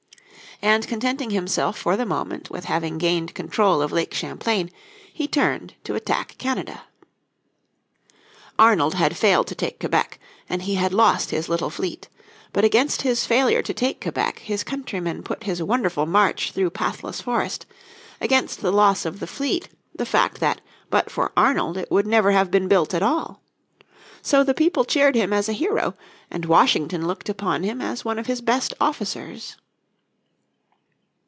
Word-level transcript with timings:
And 0.63 0.87
contenting 0.87 1.31
himself 1.31 1.75
for 1.75 1.97
the 1.97 2.05
moment 2.05 2.51
with 2.51 2.65
having 2.65 2.99
gained 2.99 3.33
control 3.33 3.81
of 3.81 3.91
Lake 3.91 4.13
Champlain 4.13 4.69
he 5.11 5.27
turned 5.27 5.73
to 5.83 5.95
attack 5.95 6.35
Canada. 6.37 6.83
Arnold 8.59 8.93
had 8.93 9.17
failed 9.17 9.47
to 9.47 9.55
take 9.55 9.79
Quebec, 9.79 10.19
and 10.47 10.61
he 10.61 10.75
has 10.75 10.93
lost 10.93 11.31
his 11.31 11.49
little 11.49 11.71
fleet. 11.71 12.09
But 12.53 12.63
against 12.63 13.01
his 13.01 13.25
failure 13.25 13.63
to 13.63 13.73
take 13.73 13.99
Quebec 14.01 14.37
his 14.37 14.63
countrymen 14.63 15.23
put 15.23 15.45
his 15.45 15.63
wonderful 15.63 16.05
march 16.05 16.51
through 16.51 16.69
pathless 16.69 17.21
forest; 17.21 17.65
against 18.19 18.61
the 18.61 18.71
loss 18.71 19.03
of 19.03 19.19
the 19.19 19.25
fleet 19.25 19.67
the 19.95 20.05
fact 20.05 20.39
that 20.41 20.61
but 20.91 21.09
for 21.09 21.31
Arnold 21.35 21.75
it 21.75 21.89
would 21.89 22.05
never 22.05 22.33
have 22.33 22.51
been 22.51 22.67
built 22.67 22.93
at 22.93 23.01
all. 23.01 23.41
So 24.21 24.43
the 24.43 24.53
people 24.53 24.85
cheered 24.85 25.15
him 25.15 25.33
as 25.33 25.49
a 25.49 25.53
hero, 25.53 25.95
and 26.29 26.45
Washington 26.45 27.07
looked 27.07 27.29
upon 27.29 27.63
him 27.63 27.81
as 27.81 28.05
one 28.05 28.19
of 28.19 28.27
his 28.27 28.41
best 28.41 28.75
officers. 28.79 29.55